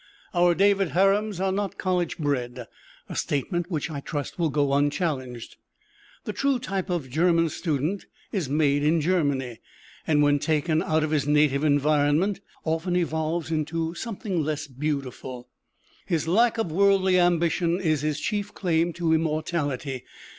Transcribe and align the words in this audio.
Our 0.33 0.55
David 0.55 0.93
Harums 0.93 1.39
are 1.39 1.51
not 1.51 1.77
college 1.77 2.17
bred 2.17 2.65
a 3.07 3.15
statement 3.15 3.69
which 3.69 3.91
I 3.91 3.99
trust 3.99 4.39
will 4.39 4.49
go 4.49 4.73
unchallenged. 4.73 5.57
The 6.23 6.33
true 6.33 6.57
type 6.57 6.89
of 6.89 7.07
German 7.11 7.49
student 7.49 8.07
is 8.31 8.49
made 8.49 8.83
in 8.83 8.99
Germany, 8.99 9.59
and 10.07 10.23
when 10.23 10.39
taken 10.39 10.81
out 10.81 11.03
of 11.03 11.11
his 11.11 11.27
native 11.27 11.63
environment, 11.63 12.41
often 12.65 12.95
evolves 12.95 13.51
into 13.51 13.93
something 13.93 14.41
less 14.41 14.65
beautiful. 14.65 15.49
His 16.07 16.27
lack 16.27 16.57
of 16.57 16.71
worldly 16.71 17.19
ambition 17.19 17.79
is 17.79 18.01
his 18.01 18.19
chief 18.19 18.51
claim 18.55 18.93
to 18.93 19.13
immortality. 19.13 20.03